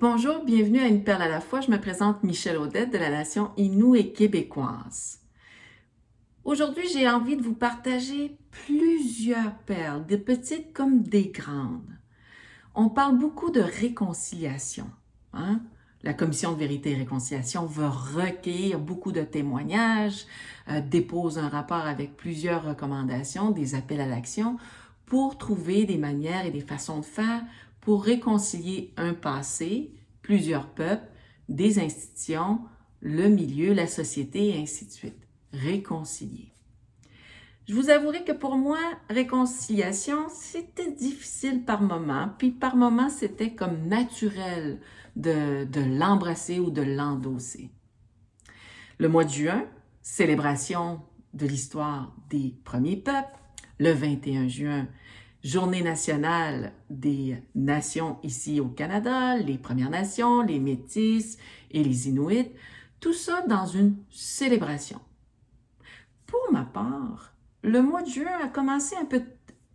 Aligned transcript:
bonjour, 0.00 0.44
bienvenue 0.44 0.80
à 0.80 0.88
Une 0.88 1.04
perle 1.04 1.22
à 1.22 1.28
la 1.28 1.40
fois. 1.40 1.60
Je 1.60 1.70
me 1.70 1.78
présente 1.78 2.24
Michel 2.24 2.56
Audette 2.56 2.90
de 2.90 2.96
la 2.96 3.10
nation 3.10 3.50
Inou 3.58 3.94
et 3.94 4.12
québécoise. 4.12 5.20
Aujourd'hui, 6.42 6.84
j'ai 6.90 7.06
envie 7.06 7.36
de 7.36 7.42
vous 7.42 7.54
partager 7.54 8.38
plusieurs 8.50 9.54
perles, 9.66 10.06
des 10.06 10.16
petites 10.16 10.72
comme 10.72 11.02
des 11.02 11.28
grandes. 11.28 11.98
On 12.74 12.88
parle 12.88 13.18
beaucoup 13.18 13.50
de 13.50 13.60
réconciliation. 13.60 14.86
Hein? 15.34 15.60
La 16.02 16.14
Commission 16.14 16.52
de 16.52 16.58
vérité 16.58 16.92
et 16.92 16.96
réconciliation 16.96 17.66
va 17.66 17.90
recueillir 17.90 18.78
beaucoup 18.78 19.12
de 19.12 19.22
témoignages, 19.22 20.24
euh, 20.70 20.80
dépose 20.80 21.38
un 21.38 21.50
rapport 21.50 21.86
avec 21.86 22.16
plusieurs 22.16 22.64
recommandations, 22.64 23.50
des 23.50 23.74
appels 23.74 24.00
à 24.00 24.06
l'action 24.06 24.56
pour 25.04 25.36
trouver 25.36 25.84
des 25.84 25.98
manières 25.98 26.46
et 26.46 26.50
des 26.50 26.60
façons 26.60 27.00
de 27.00 27.04
faire 27.04 27.42
pour 27.80 28.04
réconcilier 28.04 28.92
un 28.96 29.14
passé, 29.14 29.92
plusieurs 30.22 30.68
peuples, 30.68 31.08
des 31.48 31.78
institutions, 31.78 32.60
le 33.00 33.28
milieu, 33.28 33.72
la 33.72 33.86
société 33.86 34.50
et 34.50 34.60
ainsi 34.60 34.86
de 34.86 34.90
suite. 34.90 35.26
Réconcilier. 35.52 36.52
Je 37.68 37.74
vous 37.74 37.90
avouerai 37.90 38.24
que 38.24 38.32
pour 38.32 38.56
moi, 38.56 38.78
réconciliation, 39.08 40.28
c'était 40.28 40.92
difficile 40.92 41.64
par 41.64 41.82
moments, 41.82 42.30
puis 42.38 42.50
par 42.50 42.76
moments, 42.76 43.10
c'était 43.10 43.54
comme 43.54 43.86
naturel 43.86 44.80
de, 45.16 45.64
de 45.64 45.80
l'embrasser 45.80 46.58
ou 46.58 46.70
de 46.70 46.82
l'endosser. 46.82 47.70
Le 48.98 49.08
mois 49.08 49.24
de 49.24 49.30
juin, 49.30 49.64
célébration 50.02 51.00
de 51.34 51.46
l'histoire 51.46 52.14
des 52.28 52.54
premiers 52.64 52.96
peuples. 52.96 53.38
Le 53.78 53.92
21 53.92 54.48
juin, 54.48 54.88
Journée 55.42 55.80
nationale 55.82 56.72
des 56.90 57.42
nations 57.54 58.18
ici 58.22 58.60
au 58.60 58.68
Canada, 58.68 59.38
les 59.38 59.56
Premières 59.56 59.88
Nations, 59.88 60.42
les 60.42 60.58
Métis 60.58 61.38
et 61.70 61.82
les 61.82 62.08
Inuits, 62.10 62.50
tout 63.00 63.14
ça 63.14 63.40
dans 63.48 63.64
une 63.64 63.96
célébration. 64.10 65.00
Pour 66.26 66.52
ma 66.52 66.64
part, 66.64 67.32
le 67.62 67.80
mois 67.80 68.02
de 68.02 68.10
juin 68.10 68.38
a 68.44 68.48
commencé 68.48 68.94
un 68.96 69.06
peu 69.06 69.22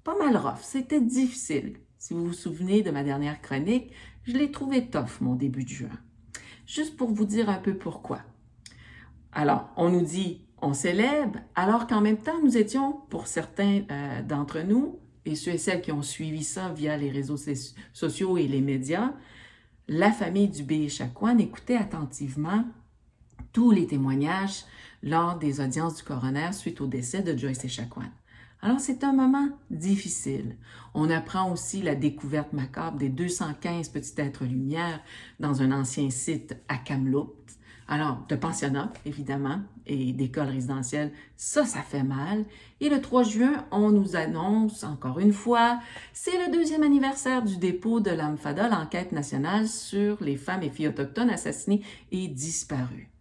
pas 0.03 0.15
mal 0.15 0.37
rough, 0.37 0.61
c'était 0.61 1.01
difficile. 1.01 1.77
Si 1.97 2.13
vous 2.13 2.27
vous 2.27 2.33
souvenez 2.33 2.83
de 2.83 2.91
ma 2.91 3.03
dernière 3.03 3.41
chronique, 3.41 3.91
je 4.23 4.33
l'ai 4.33 4.51
trouvé 4.51 4.87
tough 4.87 5.19
mon 5.21 5.33
début 5.33 5.63
de 5.63 5.69
juin. 5.69 5.99
Juste 6.67 6.95
pour 6.95 7.09
vous 7.09 7.25
dire 7.25 7.49
un 7.49 7.57
peu 7.57 7.73
pourquoi. 7.75 8.19
Alors, 9.31 9.69
on 9.77 9.89
nous 9.89 10.03
dit 10.03 10.45
on 10.61 10.73
célèbre, 10.73 11.39
alors 11.55 11.87
qu'en 11.87 12.01
même 12.01 12.17
temps, 12.19 12.39
nous 12.43 12.55
étions, 12.55 13.01
pour 13.09 13.25
certains 13.25 13.81
euh, 13.89 14.21
d'entre 14.21 14.61
nous, 14.61 14.99
et 15.25 15.35
ceux 15.35 15.51
et 15.51 15.57
celles 15.57 15.81
qui 15.81 15.91
ont 15.91 16.01
suivi 16.01 16.43
ça 16.43 16.69
via 16.69 16.97
les 16.97 17.09
réseaux 17.09 17.37
sociaux 17.93 18.37
et 18.37 18.47
les 18.47 18.61
médias, 18.61 19.13
la 19.87 20.11
famille 20.11 20.49
du 20.49 20.63
Béchacoan 20.63 21.39
écoutait 21.39 21.77
attentivement 21.77 22.65
tous 23.53 23.71
les 23.71 23.87
témoignages 23.87 24.65
lors 25.03 25.37
des 25.37 25.61
audiences 25.61 25.97
du 25.97 26.03
coroner 26.03 26.51
suite 26.53 26.81
au 26.81 26.87
décès 26.87 27.21
de 27.21 27.37
Joyce 27.37 27.63
Echaquan. 27.63 28.09
Alors 28.61 28.79
c'est 28.79 29.03
un 29.03 29.13
moment 29.13 29.49
difficile. 29.69 30.55
On 30.95 31.09
apprend 31.11 31.51
aussi 31.51 31.83
la 31.83 31.93
découverte 31.93 32.51
macabre 32.51 32.97
des 32.97 33.09
215 33.09 33.89
petits 33.89 34.19
êtres 34.19 34.43
lumière 34.43 34.99
dans 35.39 35.61
un 35.61 35.71
ancien 35.71 36.09
site 36.09 36.57
à 36.67 36.77
Kamloops. 36.77 37.59
Alors, 37.87 38.25
de 38.27 38.35
pensionnat, 38.35 38.91
évidemment, 39.05 39.59
et 39.85 40.11
d'école 40.11 40.47
résidentielle, 40.47 41.11
ça, 41.37 41.65
ça 41.65 41.81
fait 41.81 42.03
mal. 42.03 42.43
Et 42.79 42.89
le 42.89 42.99
3 42.99 43.23
juin, 43.23 43.65
on 43.71 43.91
nous 43.91 44.15
annonce, 44.15 44.83
encore 44.83 45.19
une 45.19 45.33
fois, 45.33 45.79
c'est 46.11 46.45
le 46.45 46.51
deuxième 46.51 46.81
anniversaire 46.81 47.43
du 47.43 47.57
dépôt 47.57 47.99
de 47.99 48.09
l'AMFADA, 48.09 48.69
l'enquête 48.69 49.11
nationale 49.11 49.67
sur 49.67 50.17
les 50.23 50.35
femmes 50.35 50.63
et 50.63 50.71
filles 50.71 50.87
autochtones 50.87 51.29
assassinées 51.29 51.83
et 52.11 52.27
disparues. 52.27 53.11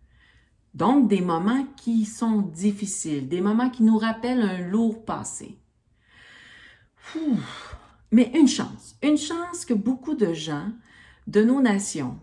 Donc, 0.73 1.09
des 1.09 1.21
moments 1.21 1.67
qui 1.77 2.07
sont 2.07 2.41
difficiles, 2.41 3.29
des 3.29 3.43
moments 3.43 3.71
qui 3.71 3.83
nous 3.83 3.99
rappellent 3.99 4.43
un 4.43 4.67
lourd 4.67 5.05
passé. 5.05 5.59
Mais 8.11 8.31
une 8.35 8.49
chance, 8.49 8.97
une 9.03 9.19
chance 9.19 9.67
que 9.67 9.75
beaucoup 9.75 10.15
de 10.15 10.33
gens 10.33 10.71
de 11.27 11.43
nos 11.43 11.61
nations, 11.61 12.19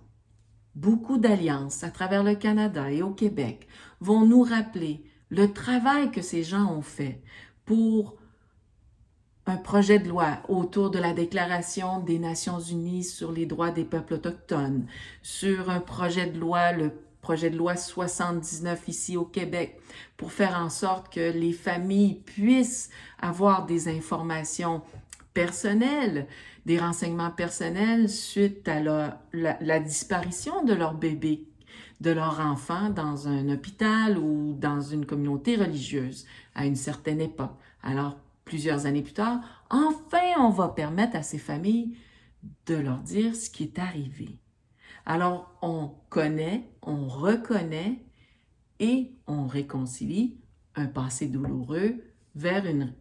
beaucoup 0.76 1.18
d'alliances 1.18 1.84
à 1.84 1.92
travers 1.92 2.24
le 2.24 2.36
Canada 2.36 2.92
et 2.92 3.02
au 3.02 3.12
Québec 3.12 3.68
vont 4.00 4.26
nous 4.26 4.42
rappeler 4.44 5.04
le 5.30 5.52
travail 5.52 6.12
que 6.12 6.22
ces 6.22 6.44
gens 6.44 6.72
ont 6.72 6.82
fait 6.82 7.22
pour 7.66 8.16
un 9.46 9.58
projet 9.58 10.00
de 10.00 10.08
loi 10.08 10.40
autour 10.50 10.92
de 10.92 11.00
la 11.00 11.14
Déclaration 11.14 12.00
des 12.00 12.20
Nations 12.20 12.60
Unies 12.60 13.04
sur 13.04 13.32
les 13.32 13.46
droits 13.46 13.72
des 13.72 13.84
peuples 13.84 14.14
autochtones, 14.16 14.86
sur 15.24 15.70
un 15.70 15.80
projet 15.80 16.28
de 16.28 16.40
loi, 16.40 16.72
le 16.74 16.92
projet 17.22 17.50
de 17.50 17.58
loi 17.58 17.76
79 17.76 18.88
ici 18.88 19.18
au 19.18 19.26
Québec, 19.26 19.80
pour 20.18 20.32
faire 20.32 20.58
en 20.58 20.70
sorte 20.70 21.12
que 21.14 21.32
les 21.32 21.54
familles 21.54 22.16
puissent 22.16 22.90
avoir 23.20 23.66
des 23.66 23.88
informations 23.88 24.82
personnels, 25.34 26.28
des 26.66 26.80
renseignements 26.80 27.32
personnels 27.32 28.10
suite 28.10 28.68
à 28.68 28.80
la, 29.34 29.80
disparition 29.80 30.64
de 30.64 30.74
leur 30.74 30.94
bébé, 30.94 31.48
de 32.02 32.12
leur 32.12 32.40
enfant 32.40 32.90
dans 32.90 33.28
un 33.28 33.50
hôpital 33.50 34.18
ou 34.18 34.56
dans 34.60 34.82
une 34.82 35.06
communauté 35.06 35.56
religieuse 35.56 36.26
à 36.56 36.66
une 36.66 36.76
certaine 36.76 37.22
époque. 37.22 37.56
Alors, 37.84 38.18
plusieurs 38.46 38.86
années 38.86 39.02
plus 39.02 39.14
tard, 39.14 39.40
enfin, 39.70 40.40
on 40.40 40.50
va 40.50 40.70
permettre 40.70 41.16
à 41.16 41.24
ces 41.24 41.38
familles 41.38 41.96
de 42.66 42.76
leur 42.76 43.00
dire 43.00 43.36
ce 43.36 43.50
qui 43.50 43.64
est 43.64 43.80
arrivé. 43.80 44.38
Alors, 45.06 45.56
on 45.62 45.92
connaît, 46.10 46.70
on 46.82 47.08
reconnaît 47.08 48.04
et 48.80 49.12
on 49.28 49.48
réconcilie 49.48 50.38
un 50.76 50.88
passé 50.88 51.28
douloureux 51.28 52.04
vers 52.36 52.66
une 52.66 52.94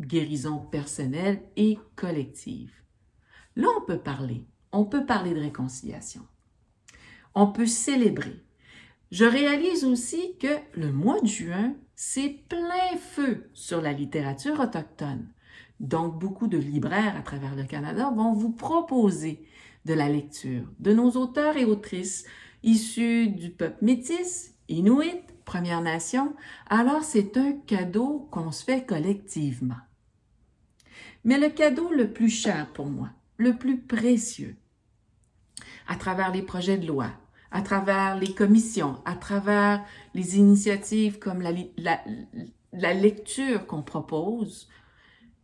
guérison 0.00 0.58
personnelle 0.58 1.42
et 1.56 1.78
collective. 1.94 2.72
Là, 3.56 3.68
on 3.76 3.84
peut 3.84 3.98
parler. 3.98 4.44
On 4.72 4.84
peut 4.84 5.06
parler 5.06 5.32
de 5.32 5.40
réconciliation. 5.40 6.22
On 7.34 7.46
peut 7.48 7.66
célébrer. 7.66 8.42
Je 9.10 9.24
réalise 9.24 9.84
aussi 9.84 10.36
que 10.38 10.58
le 10.74 10.92
mois 10.92 11.20
de 11.20 11.26
juin, 11.26 11.74
c'est 11.94 12.44
plein 12.48 12.96
feu 12.98 13.48
sur 13.54 13.80
la 13.80 13.92
littérature 13.92 14.60
autochtone. 14.60 15.28
Donc, 15.80 16.18
beaucoup 16.18 16.48
de 16.48 16.58
libraires 16.58 17.16
à 17.16 17.22
travers 17.22 17.54
le 17.54 17.64
Canada 17.64 18.12
vont 18.14 18.32
vous 18.32 18.52
proposer 18.52 19.46
de 19.84 19.94
la 19.94 20.08
lecture 20.08 20.64
de 20.80 20.92
nos 20.92 21.12
auteurs 21.12 21.56
et 21.56 21.64
autrices 21.64 22.26
issus 22.62 23.28
du 23.28 23.50
peuple 23.50 23.84
métis, 23.84 24.54
inuit, 24.68 25.22
Première 25.46 25.80
Nation, 25.80 26.34
alors 26.68 27.04
c'est 27.04 27.36
un 27.36 27.52
cadeau 27.52 28.26
qu'on 28.32 28.50
se 28.50 28.64
fait 28.64 28.84
collectivement. 28.84 29.76
Mais 31.26 31.38
le 31.38 31.48
cadeau 31.48 31.90
le 31.90 32.12
plus 32.12 32.30
cher 32.30 32.72
pour 32.72 32.86
moi, 32.86 33.10
le 33.36 33.56
plus 33.56 33.80
précieux, 33.80 34.56
à 35.88 35.96
travers 35.96 36.30
les 36.30 36.42
projets 36.42 36.78
de 36.78 36.86
loi, 36.86 37.10
à 37.50 37.62
travers 37.62 38.16
les 38.16 38.32
commissions, 38.32 39.02
à 39.04 39.16
travers 39.16 39.84
les 40.14 40.38
initiatives 40.38 41.18
comme 41.18 41.42
la, 41.42 42.94
lecture 42.94 43.66
qu'on 43.66 43.82
propose, 43.82 44.68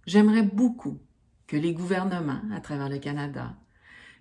j'aimerais 0.07 0.45
beaucoup 0.45 1.01
que 1.49 1.57
les 1.57 1.75
gouvernements 1.75 2.43
à 2.55 2.61
travers 2.61 2.89
le 2.89 3.01
Canada, 3.01 3.57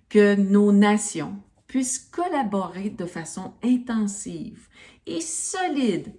que 0.10 0.34
nos 0.34 0.72
nations 0.72 1.44
puissent 1.68 2.00
collaborer 2.00 2.90
de 2.90 3.06
façon 3.06 3.54
intensive 3.64 4.68
et 5.06 5.22
solide 5.22 6.16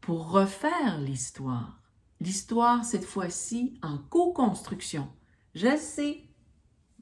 pour 0.00 0.30
refaire 0.30 0.98
l'histoire. 0.98 1.85
L'histoire, 2.20 2.84
cette 2.84 3.04
fois-ci, 3.04 3.78
en 3.82 3.98
co-construction. 3.98 5.08
Je 5.54 5.76
sais, 5.76 6.24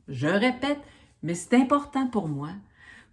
je 0.08 0.26
répète, 0.26 0.80
mais 1.22 1.34
c'est 1.34 1.54
important 1.54 2.06
pour 2.08 2.28
moi 2.28 2.50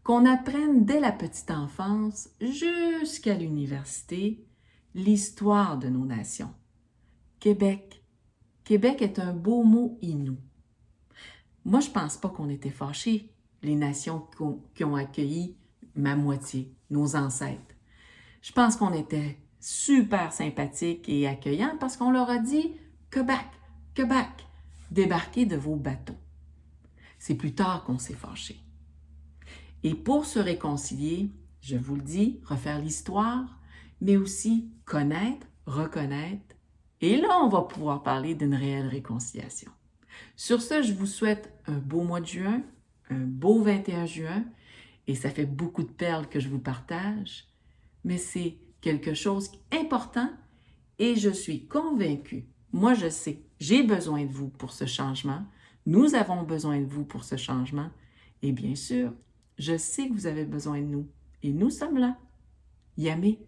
qu'on 0.04 0.26
apprenne 0.26 0.86
dès 0.86 1.00
la 1.00 1.12
petite 1.12 1.52
enfance 1.52 2.30
jusqu'à 2.40 3.36
l'université 3.36 4.46
l'histoire 4.96 5.78
de 5.78 5.88
nos 5.88 6.06
nations. 6.06 6.54
Québec. 7.40 8.04
Québec 8.64 9.02
est 9.02 9.20
un 9.20 9.34
beau 9.34 9.64
mot 9.64 9.98
inou. 10.02 10.38
Moi, 11.66 11.80
je 11.80 11.90
pense 11.90 12.18
pas 12.18 12.30
qu'on 12.30 12.50
était 12.50 12.70
fâchés, 12.70 13.34
les 13.62 13.76
nations 13.76 14.28
qui 14.76 14.84
ont 14.84 14.96
accueilli 14.96 15.56
ma 15.96 16.16
moitié, 16.16 16.74
nos 16.90 17.16
ancêtres. 17.16 17.76
Je 18.42 18.52
pense 18.52 18.76
qu'on 18.76 18.94
était 18.94 19.38
super 19.62 20.34
sympathiques 20.34 21.08
et 21.08 21.28
accueillants 21.28 21.78
parce 21.80 21.96
qu'on 21.96 22.12
leur 22.12 22.30
a 22.30 22.40
dit 22.40 22.74
Québec, 23.10 23.46
Québec, 23.94 24.28
débarquez 24.90 25.46
de 25.46 25.56
vos 25.56 25.76
bateaux. 25.76 26.18
C'est 27.20 27.36
plus 27.36 27.54
tard 27.54 27.84
qu'on 27.84 28.00
s'est 28.00 28.14
fâché. 28.14 28.60
Et 29.84 29.96
pour 29.96 30.26
se 30.26 30.40
réconcilier, 30.40 31.32
je 31.62 31.78
vous 31.78 31.96
le 31.96 32.02
dis, 32.02 32.40
refaire 32.46 32.80
l'histoire, 32.80 33.60
mais 34.02 34.18
aussi 34.18 34.72
connaître, 34.86 35.48
reconnaître, 35.66 36.56
et 37.02 37.18
là, 37.18 37.40
on 37.44 37.50
va 37.50 37.62
pouvoir 37.62 38.04
parler 38.04 38.36
d'une 38.36 38.54
réelle 38.54 38.88
réconciliation. 38.88 39.72
Sur 40.36 40.62
ce, 40.62 40.84
je 40.84 40.94
vous 40.94 41.08
souhaite 41.08 41.52
un 41.66 41.78
beau 41.78 42.04
mois 42.04 42.22
de 42.22 42.28
juin, 42.28 42.62
un 43.10 43.26
beau 43.26 43.62
21 43.62 44.06
juin 44.06 44.46
et 45.08 45.16
ça 45.16 45.30
fait 45.30 45.46
beaucoup 45.46 45.84
de 45.84 45.92
perles 45.92 46.28
que 46.28 46.40
je 46.40 46.48
vous 46.48 46.60
partage, 46.60 47.48
mais 48.04 48.18
c'est 48.18 48.58
quelque 48.82 49.14
chose 49.14 49.52
d'important 49.72 50.30
et 51.00 51.16
je 51.16 51.30
suis 51.30 51.68
convaincue, 51.68 52.46
moi 52.74 52.94
je 52.94 53.10
sais, 53.10 53.42
j'ai 53.60 53.84
besoin 53.84 54.26
de 54.26 54.32
vous 54.32 54.50
pour 54.50 54.72
ce 54.72 54.86
changement, 54.86 55.44
nous 55.86 56.16
avons 56.16 56.44
besoin 56.44 56.80
de 56.80 56.86
vous 56.86 57.06
pour 57.06 57.24
ce 57.24 57.38
changement 57.38 57.90
et 58.42 58.52
bien 58.52 58.76
sûr, 58.76 59.14
je 59.58 59.78
sais 59.78 60.08
que 60.08 60.14
vous 60.14 60.28
avez 60.28 60.46
besoin 60.46 60.80
de 60.80 60.86
nous 60.86 61.08
et 61.44 61.52
nous 61.52 61.70
sommes 61.70 61.98
là. 61.98 62.18
Yamé. 62.98 63.40